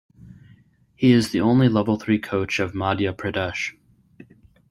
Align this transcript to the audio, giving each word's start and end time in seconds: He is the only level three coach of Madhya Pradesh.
He 0.95 1.11
is 1.11 1.29
the 1.29 1.41
only 1.41 1.69
level 1.69 1.95
three 1.95 2.17
coach 2.17 2.57
of 2.59 2.73
Madhya 2.73 3.13
Pradesh. 3.15 3.75